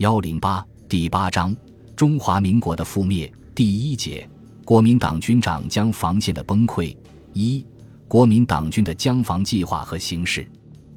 [0.00, 1.54] 幺零八第八章
[1.94, 4.26] 中华民国的覆灭第一节
[4.64, 6.96] 国民党军长江防线的崩溃
[7.34, 7.62] 一
[8.08, 10.50] 国民党军的江防计划和形势。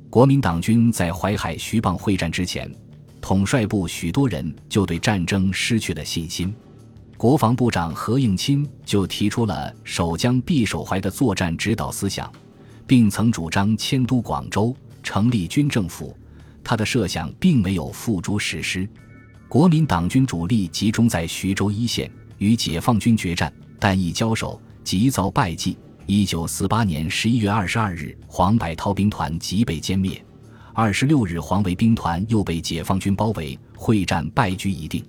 [0.10, 2.74] 国民党军在淮海徐蚌会战之前，
[3.20, 6.56] 统帅部许多人就对战争失去了信心。
[7.17, 12.31] 国防部长何应钦就提出了守江必守淮的作战指导思想，
[12.88, 14.74] 并曾主张迁都广州，
[15.04, 16.16] 成立军政府。
[16.64, 18.88] 他的设想并没有付诸实施。
[19.48, 25.77] 国民党军主力集中在徐州一线，与解放军决战，但一交手即遭败绩。
[26.05, 30.16] 一九四八年十一月二十二日，黄百韬兵团即被歼灭；
[30.73, 35.05] 二十六日，黄维兵团又被解放军包围，会战败局已定。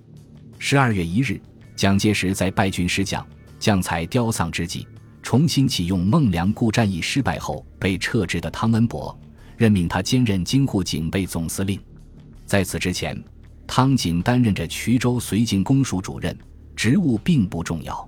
[0.57, 1.41] 十二月一日，
[1.75, 3.25] 蒋介石在败军失将、
[3.59, 4.87] 将才凋丧之际，
[5.21, 9.19] 重新启用孟良崮战役失败后被撤职的汤恩伯。
[9.57, 11.79] 任命他兼任京沪警备总司令，
[12.45, 13.21] 在此之前，
[13.65, 16.37] 汤仅担任着衢州绥靖公署主任，
[16.75, 18.07] 职务并不重要。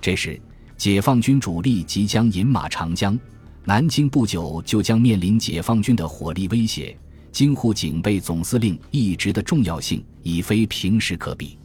[0.00, 0.40] 这时，
[0.76, 3.18] 解放军主力即将饮马长江，
[3.64, 6.96] 南京不久就将面临解放军的火力威胁，
[7.30, 11.58] 京沪警备总司令一职的重要性已非平时可比。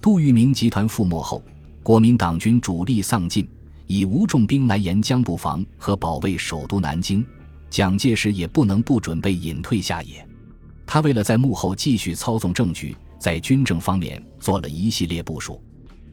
[0.00, 1.42] 杜聿明集团覆没后，
[1.82, 3.46] 国民党军主力丧尽，
[3.86, 7.24] 已无重兵来沿江布防和保卫首都南京。
[7.72, 10.22] 蒋介石也不能不准备隐退下野，
[10.84, 15.58] 他为了在幕后继续操纵政局，在军政方面做了一系列部署。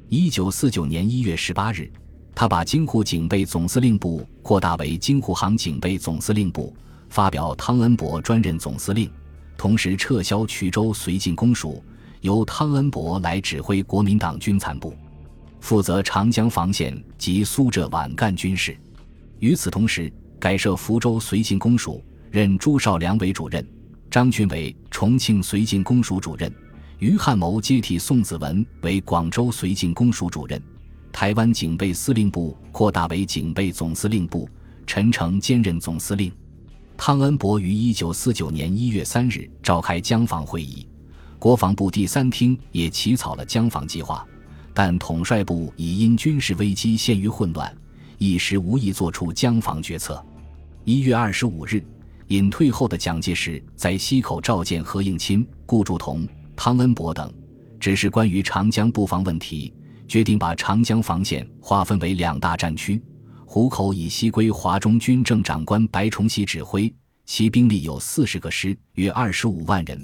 [0.07, 1.91] 一九四九年一月十八日，
[2.33, 6.73] 他把京沪警备总司令部扩大为京沪杭警备总司令部，
[7.09, 9.11] 发表汤恩伯专任总司令，
[9.57, 11.83] 同时撤销衢州绥靖公署，
[12.21, 14.93] 由汤恩伯来指挥国民党军残部，
[15.59, 18.77] 负责长江防线及苏浙皖赣军事。
[19.39, 20.09] 与此同时，
[20.39, 22.01] 改设福州绥靖公署，
[22.31, 23.65] 任朱绍良为主任，
[24.09, 26.49] 张群为重庆绥靖公署主任，
[26.97, 30.61] 于汉谋接替宋子文为广州绥靖公署主任。
[31.11, 34.47] 台湾警备司令部扩大为警备总司令部，
[34.87, 36.31] 陈诚兼任总司令。
[36.95, 40.87] 汤恩伯于一九四九年一月三日召开江防会议，
[41.37, 44.25] 国防部第三厅也起草了江防计划，
[44.73, 47.75] 但统帅部已因军事危机陷于混乱，
[48.19, 50.23] 一时无意做出江防决策。
[50.83, 51.81] 一月二十五日，
[52.27, 57.33] 隐退后的蒋介石在溪口召见何应钦、顾祝同、汤恩伯等，
[57.79, 59.73] 只是关于长江布防问题，
[60.05, 63.01] 决定把长江防线划分为两大战区。
[63.45, 66.93] 湖口以西归华中军政长官白崇禧指挥，
[67.25, 69.97] 其兵力有四十个师，约二十五万人；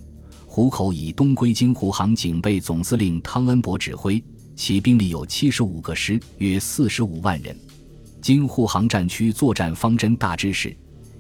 [0.48, 4.24] 湖口以东归京沪杭警备总司令汤恩伯指挥，
[4.56, 7.54] 其兵力有七十五个师，约四十五万人。
[8.26, 10.76] 京沪杭战区作战方针大致是：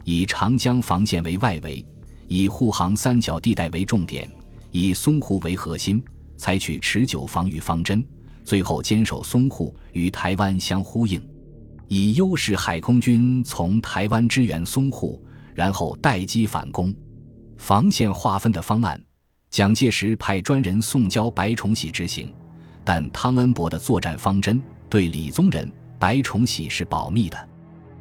[0.05, 1.85] 以长江防线为外围，
[2.27, 4.27] 以沪杭三角地带为重点，
[4.71, 6.03] 以淞沪为核心，
[6.35, 8.03] 采取持久防御方针，
[8.43, 11.21] 最后坚守淞沪与台湾相呼应，
[11.87, 15.23] 以优势海空军从台湾支援淞沪，
[15.53, 16.91] 然后待机反攻。
[17.57, 18.99] 防线划分的方案，
[19.51, 22.33] 蒋介石派专人送交白崇禧执行，
[22.83, 25.71] 但汤恩伯的作战方针对李宗仁。
[25.99, 27.49] 白崇禧是保密的。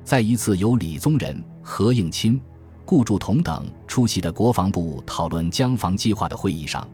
[0.03, 2.41] 在一次由李宗仁、何应钦、
[2.85, 6.87] 顾祝同等出席的国防部讨论江防计划的会议上，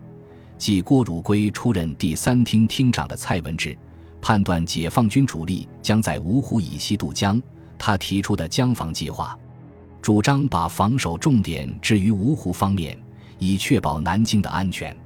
[0.57, 3.77] 继郭汝瑰出任第三厅厅长的蔡文治
[4.21, 7.43] 判断解放军主力将在芜湖以西渡江，
[7.79, 9.37] 他提出的江防计划，
[10.01, 12.97] 主张把防守重点置于芜湖方面，
[13.39, 14.97] 以确保南京的安全。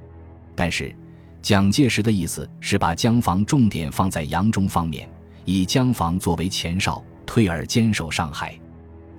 [0.53, 0.95] 但是，
[1.41, 5.09] 蒋介石的意思是把江防重点放在扬中方面。
[5.45, 8.59] 以江防作为前哨，退而坚守上海。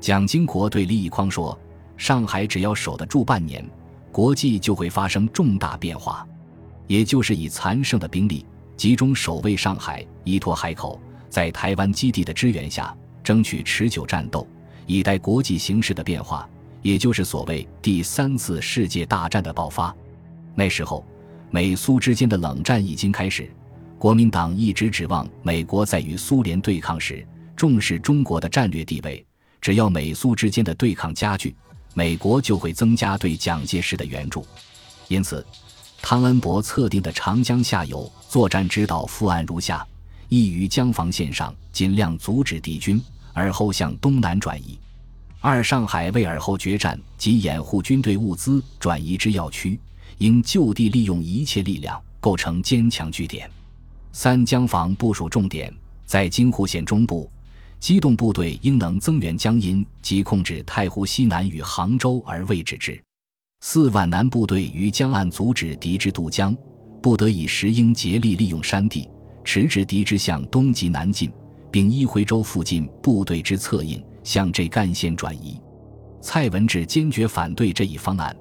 [0.01, 1.59] 蒋经国对李以匡说
[1.97, 3.65] ：“上海只要守得住半年，
[4.13, 6.27] 国际就会发生重大变化。
[6.87, 8.45] 也就是以残剩的兵力
[8.77, 14.47] 集中守卫上海，依托海口，在台湾基地的支援下，争取持久战斗，
[14.87, 16.49] 以待国际形势的变化，
[16.83, 19.95] 也就是所谓第三次世界大战的爆发。
[20.55, 21.05] 那时候，
[21.51, 23.51] 美苏之间的冷战已经开始。”
[23.99, 27.27] 国民党一直指望美国在与苏联对抗时
[27.57, 29.25] 重视中国的战略地位，
[29.59, 31.57] 只要美苏之间的对抗加剧，
[31.95, 34.47] 美国就会增加对蒋介石的援助。
[35.09, 35.45] 因此，
[36.03, 39.87] 汤恩伯测定的长江下游作战指导副案如下：
[40.29, 43.03] 一于江防线上尽量阻止敌军，
[43.33, 44.79] 而后向东南转移；
[45.41, 49.81] 二上海为尔后决战及掩护军队物资转移之要区，
[50.19, 53.51] 应就地利用一切力量构成坚强据点。
[54.19, 55.71] 三江防部署重点
[56.07, 57.31] 在京沪线中部，
[57.79, 62.99] 机动部队应能增援江阴及控制太湖西南与杭州而未止之。
[63.61, 66.57] 四皖南部队于江岸阻止敌之渡江，
[67.03, 69.07] 不得已时应竭力利用山地，
[69.45, 71.31] 迟滞敌之向东及南进，
[71.71, 75.61] 并依回州附近部队之策应，向这干线转移。
[76.23, 78.35] 蔡文治坚决反对这一方案，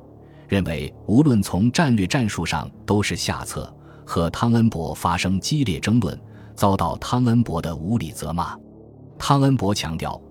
[0.47, 3.74] 认为无论从战略战术上都是下策，
[4.05, 6.17] 和汤恩伯发生激烈争论，
[6.55, 8.57] 遭到汤恩伯的无理责骂。
[9.17, 10.21] 汤恩伯强调，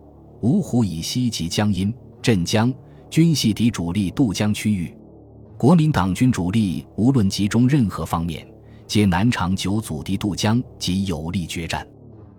[0.43, 1.93] 芜湖以西及江阴、
[2.23, 2.73] 镇江。
[3.11, 4.93] 均系敌主力渡江区域，
[5.57, 8.45] 国民党军主力无论集中任何方面，
[8.89, 11.87] 皆难长久阻敌渡江及有力决战。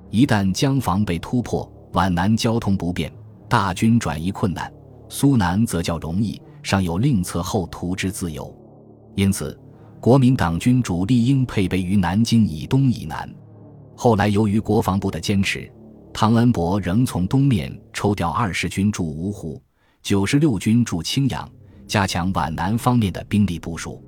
[0.09, 3.09] 一旦江防被突破，皖南交通不便，
[3.47, 4.69] 大军转移困难；
[5.07, 8.53] 苏南则较容易，尚有另策后图之自由。
[9.15, 9.57] 因此，
[9.99, 13.27] 国民党军主力应配备于南京以东以南。
[13.95, 15.71] 后来由于国防部的坚持，
[16.13, 19.61] 汤恩伯仍从东面抽调二十军驻芜湖。
[20.03, 21.49] 九十六军驻青阳，
[21.87, 24.03] 加强皖南方面的兵力部署。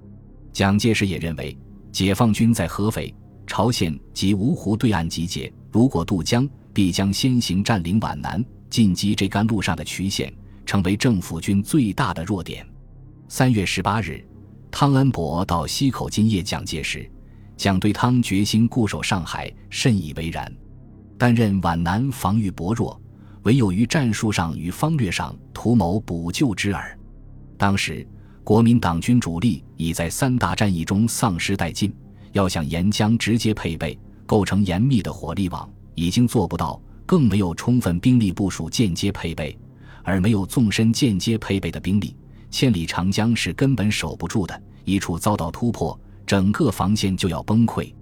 [0.53, 1.57] 蒋介石也认为，
[1.91, 3.13] 解放军在合肥、
[3.47, 10.31] 朝鲜及芜湖对岸集结，如果渡江，必将先行占领皖南，进击这干路上的渠县，
[10.65, 12.63] 成为政府军最大的弱点。
[13.27, 14.23] 三月十八日，
[14.71, 17.09] 汤恩伯到溪口今夜蒋介石，
[17.55, 20.51] 蒋对汤决心固守上海甚以为然，
[21.17, 22.99] 担任皖南防御薄弱。
[23.43, 26.99] 唯有于战术上与方略上图谋补救之耳。
[27.57, 28.05] 当时
[28.43, 31.93] 国民党军主力已在三大战役中丧失殆尽，
[32.33, 39.57] 要向沿江直接配备，构成严密的火力网，已经做不到，更没有充分兵力部署间接配备，
[40.03, 42.13] 而没有纵深间接配备的兵力，
[42.57, 44.63] 千里长江是根本守不住的。
[44.83, 45.95] 一处遭到突破，
[46.25, 47.93] 整个防线就要崩溃。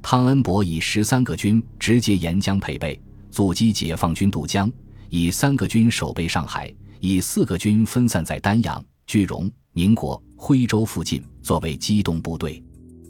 [0.00, 2.96] 汤恩伯以十三个军直接沿江配备。
[3.32, 4.70] 阻击解放军渡江，
[5.10, 12.62] 以三个军守备上海，以四个军分散在丹阳、句容、宁国、徽州附近，作为机动部队。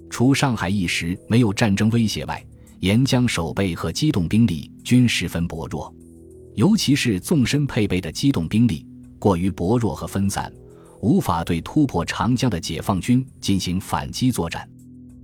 [0.09, 2.43] 除上海一时没有战争威胁外，
[2.81, 5.95] 沿江守备和机动兵力均十分薄弱，
[6.55, 8.87] 尤其是纵深配备的机动兵力
[9.19, 10.51] 过于薄弱和分散，
[11.01, 14.69] 无法对突破长江的解放军进行反击作战。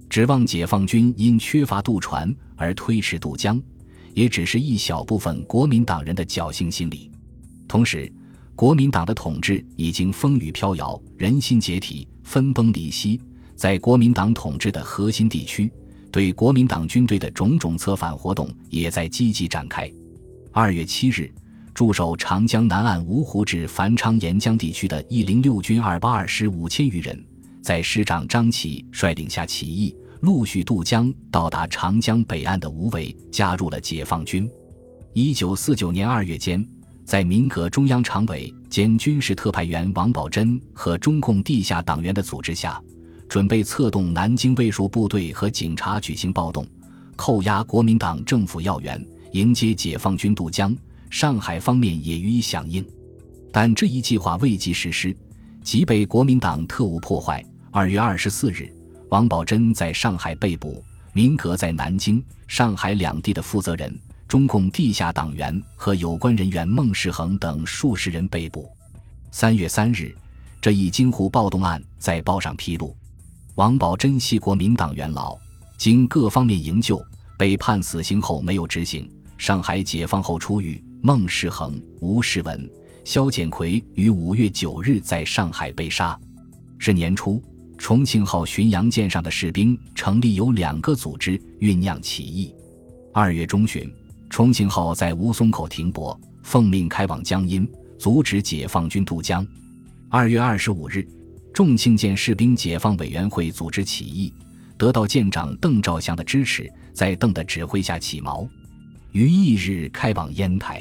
[0.08, 3.60] 指望解放军因缺乏渡船而推迟渡江。
[4.14, 7.10] 也只是一小部分国民党人的侥幸心理。
[7.66, 8.12] 同时，
[8.54, 13.18] 国民党的统治已经风雨飘摇，人心解体，分崩离析。
[13.56, 15.72] 在国民党统治的核心地区，
[16.10, 19.90] 对国民党军队的种种策反活动也在积极展开。
[20.50, 21.32] 二月七日，
[21.74, 27.18] 驻守长江南岸芜湖至繁昌沿江地区的一零六军二八二师五千余人，
[27.62, 29.94] 在师长张启率领下起义。
[30.20, 34.48] 陆续渡江，到达长江北岸的无为，加入了解放军。
[35.14, 36.64] 一九四九年二月间，
[37.04, 42.80] 在民革中央常委兼军事特派员王宝珍和中共地下党员的组织下，
[43.28, 46.66] 准备策动南京卫戍部队和警察举行暴动，
[47.16, 50.76] 扣押国民党政府要员，迎接解放军渡江。
[51.12, 52.82] 上海方面也予以响应，
[53.52, 55.14] 但这一计划未及实施，
[55.62, 57.44] 即被国民党特务破坏。
[57.70, 58.72] 二月二十四日。
[59.10, 60.82] 王宝珍在上海被捕，
[61.12, 63.94] 民革在南京、上海两地的负责人、
[64.26, 68.70] 中共地下党员和有关人员孟世恒等数十人被捕。
[69.30, 70.16] 三月三日，
[70.62, 72.96] 这一京沪暴动案在报上披露。
[73.56, 75.36] 王宝珍系国民党元老，
[75.76, 77.04] 经各方面营救，
[77.36, 79.06] 被判死刑后没有执行。
[79.36, 80.82] 上海解放后出狱。
[81.04, 82.70] 孟世恒、吴世文、
[83.04, 86.18] 肖建奎于五月九日在上海被杀。
[86.78, 87.42] 是年初。
[87.76, 92.54] 重庆号巡洋舰上的士兵成立有两个组织，酝酿起义。
[93.12, 93.92] 二月中旬，
[94.30, 97.68] 重庆号在吴淞口停泊，奉命开往江阴，
[97.98, 99.44] 阻止解放军渡江。
[100.08, 101.04] 二月二十五日，
[101.52, 104.32] 重庆舰士兵解放委员会组织起义，
[104.78, 108.48] 得到舰长邓兆祥的支持，在邓的指挥下起锚，
[109.10, 110.80] 于翌日开往烟台。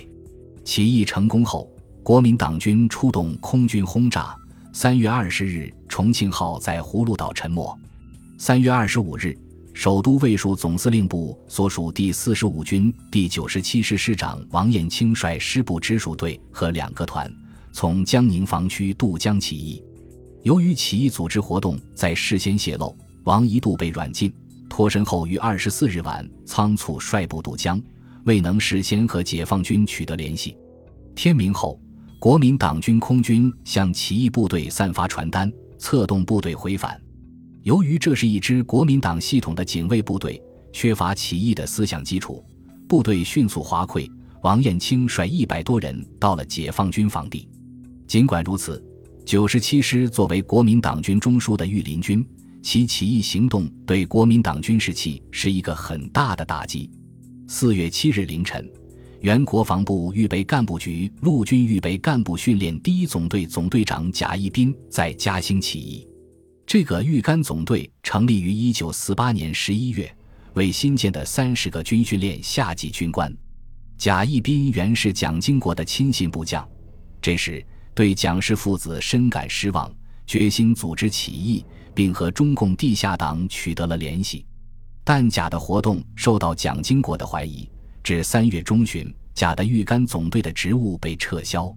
[0.63, 1.69] 起义成功后，
[2.03, 4.35] 国民党军出动空军轰炸。
[4.73, 7.77] 三月二十日，重庆号在葫芦岛沉没。
[8.37, 9.37] 三月二十五日，
[9.73, 17.29] 首都卫戍总司令部所属第四十五军第九十七师师长王彦清率师部直属队和两个团
[17.73, 19.83] 从江宁防区渡江起义。
[20.43, 24.33] 由于起义组织活动在事先泄露，王一度被软禁，
[24.69, 27.81] 脱身后于二十四日晚仓促率部渡江，
[28.25, 30.57] 未能事先和解放军取得联系。
[31.15, 31.79] 天明后。
[32.19, 37.01] 国民党军空军向起义部队散发传单，策动部队回返。
[37.63, 40.39] 由于这是一支国民党系统的警卫部队，
[40.71, 42.45] 缺乏起义的思想基础，
[42.87, 44.07] 部队迅速滑溃。
[44.43, 47.49] 王彦清率一百多人到了解放军防地。
[48.05, 48.79] 尽管如此，
[49.25, 52.23] 九十七师作为国民党军中枢的御林军，
[52.61, 56.87] 其起义行动对国民党军士气是一个很大的打击。
[57.53, 58.65] 四月七日凌晨，
[59.19, 66.07] 原国防部预备干部局陆军预备干部训练第一总队总队长贾亦斌在嘉兴起义。
[66.65, 70.09] 这个预甘总队成立于一九四八年十一月，
[70.53, 73.29] 为新建的三十个军训练下级军官。
[73.97, 76.65] 贾亦斌原是蒋经国的亲信部将，
[77.21, 77.61] 这时
[77.93, 79.93] 对蒋氏父子深感失望，
[80.25, 84.45] 决心组织起义，并和中共地下党取得了联系。
[85.03, 87.67] 但甲的活动受到蒋经国的怀疑，
[88.03, 91.73] 至三月中旬，甲的预甘总队的职务被撤销。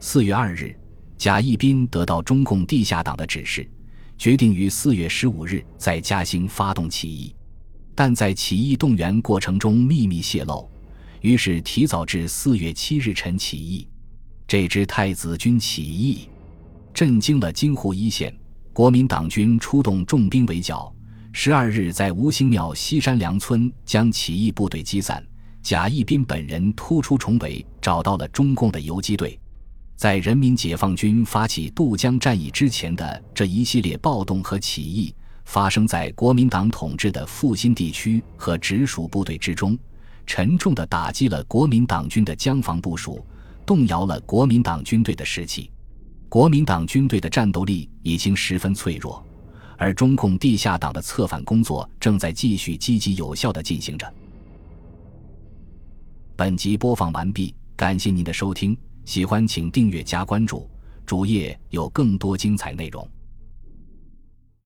[0.00, 0.76] 四月二日，
[1.16, 3.68] 贾义斌得到中共地下党的指示，
[4.16, 7.34] 决定于四月十五日在嘉兴发动起义，
[7.94, 10.68] 但在起义动员过程中秘密泄露。
[11.20, 13.88] 于是提早至四月七日晨起义，
[14.46, 16.28] 这支太子军起义
[16.94, 18.32] 震惊了京沪一线，
[18.72, 20.94] 国民党军出动重兵围剿。
[21.32, 25.24] 十二日在吴兴庙西山梁村将起义部队击散。
[25.62, 29.38] 贾亦斌本人突出重围，找到了中共的游击队。
[29.96, 39.76] 在人民解放军发起渡江战役之前的这一系列暴动和起义，发生在国民党统治的阜新地区和直属部队之中。
[40.26, 43.24] 沉重地打击了国民党军的江防部署，
[43.66, 45.70] 动摇了国民党军队的士气。
[46.28, 49.24] 国民党军队的战斗力已经十分脆弱，
[49.78, 54.12] 而中共地下党的策反工作正在继续积极有效的进行着。
[56.36, 60.68] 本集播放完毕，感谢您的收听，喜欢请订阅加关注，
[61.06, 63.08] 主页有更多精彩内容。